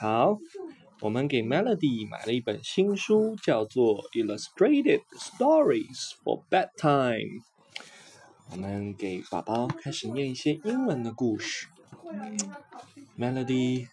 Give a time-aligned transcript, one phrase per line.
[0.00, 0.38] 好，
[1.00, 7.40] 我们给 Melody 买了一本新书，叫做《Illustrated Stories for Bedtime》。
[8.52, 11.66] 我们给宝宝开始念一些英文的故事。
[13.18, 13.88] Melody，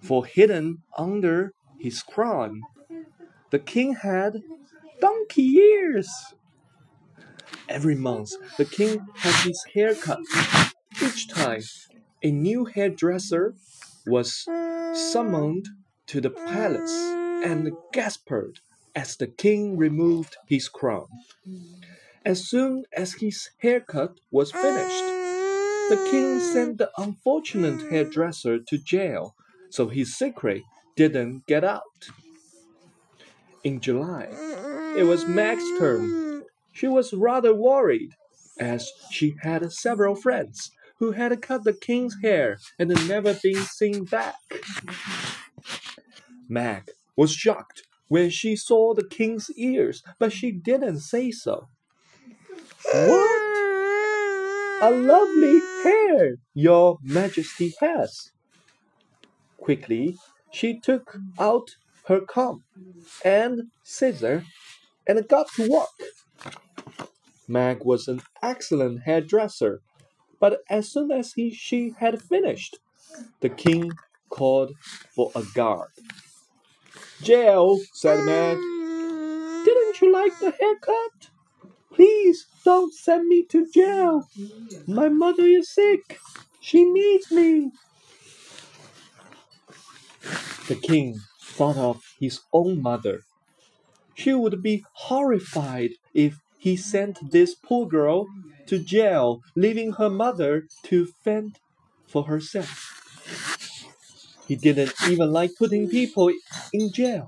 [0.00, 2.62] For hidden under his crown,
[3.50, 4.42] the king had
[5.26, 6.08] donkey ears.
[7.68, 10.20] Every month, the king had his hair cut.
[11.02, 11.62] Each time,
[12.22, 13.54] a new hairdresser
[14.06, 14.46] was
[14.94, 15.66] summoned
[16.06, 16.92] to the palace
[17.44, 18.60] and gasped
[18.94, 21.08] as the king removed his crown.
[22.24, 25.04] As soon as his haircut was finished,
[25.90, 29.34] the king sent the unfortunate hairdresser to jail
[29.70, 30.62] so his secret
[30.96, 32.10] didn't get out.
[33.64, 34.28] In July,
[34.96, 36.44] it was Meg's turn.
[36.72, 38.12] She was rather worried,
[38.58, 43.56] as she had several friends who had cut the king's hair and had never been
[43.56, 44.36] seen back.
[46.48, 51.68] Meg was shocked when she saw the king's ears, but she didn't say so.
[52.92, 53.42] What?
[54.82, 58.30] A lovely hair your majesty has.
[59.58, 60.16] Quickly,
[60.52, 62.64] she took out her comb
[63.24, 64.44] and scissors
[65.08, 65.88] and got to work.
[67.48, 69.82] Meg was an excellent hairdresser,
[70.40, 72.78] but as soon as he, she had finished,
[73.40, 73.98] the king
[74.30, 74.72] called
[75.14, 75.90] for a guard.
[77.22, 78.58] Jail, said Meg.
[79.64, 81.30] Didn't you like the haircut?
[81.94, 84.28] Please don't send me to jail.
[84.86, 86.18] My mother is sick.
[86.60, 87.72] She needs me.
[90.68, 93.25] The king thought of his own mother.
[94.16, 98.26] She would be horrified if he sent this poor girl
[98.66, 101.58] to jail, leaving her mother to fend
[102.08, 102.94] for herself.
[104.48, 106.32] He didn't even like putting people
[106.72, 107.26] in jail,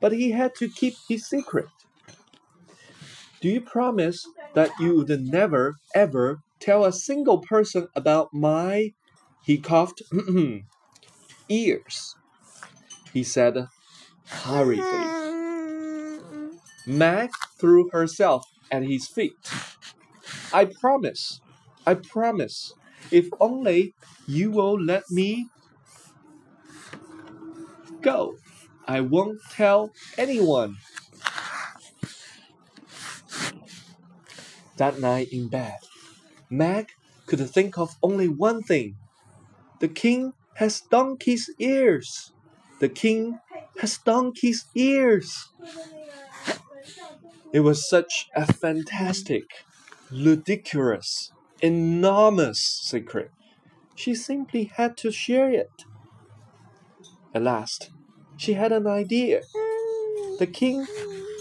[0.00, 1.66] but he had to keep his secret.
[3.40, 8.92] Do you promise that you would never, ever tell a single person about my,
[9.44, 10.02] he coughed,
[11.48, 12.16] ears?
[13.12, 13.68] He said
[14.26, 15.23] hurriedly.
[16.86, 19.36] Meg threw herself at his feet.
[20.52, 21.40] I promise,
[21.86, 22.72] I promise,
[23.10, 23.94] if only
[24.26, 25.48] you will let me
[28.02, 28.36] go.
[28.86, 30.76] I won't tell anyone.
[34.76, 35.78] That night in bed,
[36.50, 36.88] Meg
[37.26, 38.96] could think of only one thing.
[39.80, 42.32] The king has donkey's ears.
[42.80, 43.38] The king
[43.80, 45.48] has donkey's ears.
[47.54, 49.44] It was such a fantastic,
[50.10, 51.30] ludicrous,
[51.62, 53.30] enormous secret.
[53.94, 55.84] She simply had to share it.
[57.32, 57.92] At last,
[58.36, 59.42] she had an idea.
[60.40, 60.84] The king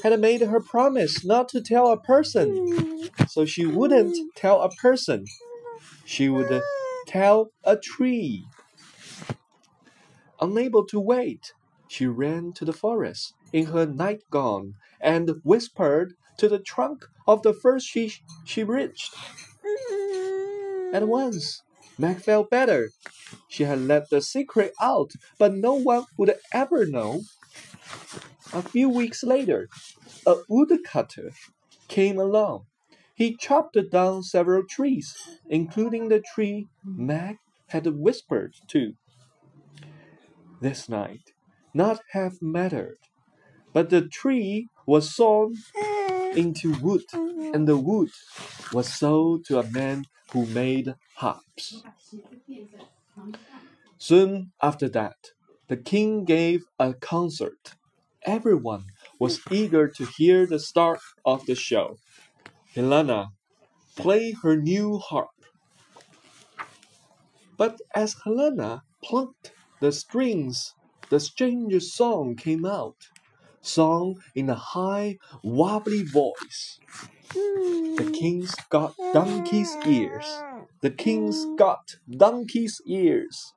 [0.04, 5.26] had made her promise not to tell a person, so she wouldn't tell a person.
[6.06, 6.62] She would
[7.08, 8.46] tell a tree.
[10.40, 11.54] Unable to wait,
[11.88, 17.54] she ran to the forest in her nightgown and whispered to the trunk of the
[17.54, 18.12] first tree
[18.44, 19.16] she reached.
[19.64, 20.94] Mm.
[20.94, 21.62] At once,
[21.98, 22.90] Meg felt better.
[23.48, 27.22] She had let the secret out, but no one would ever know.
[28.54, 29.70] A few weeks later,
[30.26, 31.32] a woodcutter
[31.88, 32.66] came along.
[33.16, 35.16] He chopped down several trees,
[35.50, 37.38] including the tree Meg
[37.68, 38.94] had whispered to.
[40.62, 41.34] This night,
[41.74, 42.98] not half mattered,
[43.74, 46.34] but the tree was sawn eh.
[46.36, 47.06] into wood,
[47.54, 48.10] and the wood
[48.74, 51.84] was sold to a man who made harps.
[53.98, 55.18] Soon after that,
[55.70, 57.76] the king gave a concert.
[58.26, 58.86] Everyone
[59.20, 61.98] was eager to hear the start of the show.
[62.76, 63.30] Helena
[63.98, 65.30] played her new harp.
[67.58, 70.74] But as Helena plucked the strings,
[71.10, 72.98] the strange song came out,
[73.64, 76.80] sung in a high, wobbly voice.
[77.34, 80.26] The king's got donkey's ears.
[80.82, 83.54] The king's got donkey's ears.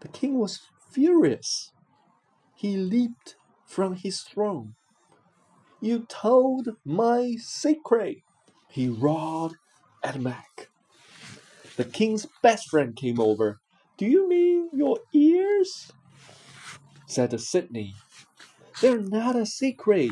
[0.00, 0.60] The king was
[0.90, 1.72] furious.
[2.54, 3.36] He leaped
[3.66, 4.74] from his throne.
[5.80, 8.18] You told my secret,
[8.68, 9.54] he roared
[10.02, 10.70] at Mac.
[11.76, 13.60] The king's best friend came over.
[13.98, 15.90] Do you mean your ears?
[17.06, 17.94] said Sidney.
[18.84, 20.10] They're not a secret.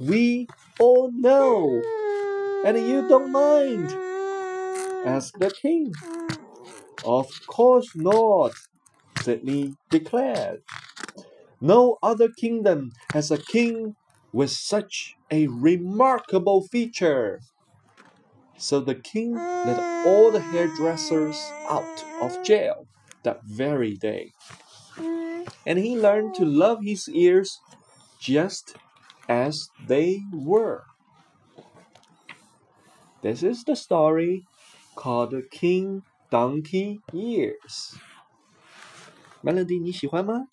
[0.00, 0.48] We
[0.80, 1.80] all know.
[2.64, 3.88] And you don't mind?
[5.06, 5.92] asked the king.
[7.04, 8.50] Of course not,
[9.22, 10.62] Sidney declared.
[11.60, 13.94] No other kingdom has a king
[14.32, 17.38] with such a remarkable feature.
[18.58, 22.88] So the king let all the hairdressers out of jail
[23.22, 24.32] that very day.
[25.64, 27.56] And he learned to love his ears
[28.20, 28.76] just
[29.28, 30.84] as they were.
[33.22, 34.44] This is the story
[34.94, 37.96] called King Donkey Ears。
[39.42, 40.46] Melody，你喜欢吗？